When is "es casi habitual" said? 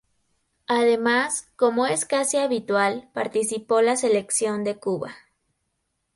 1.85-3.11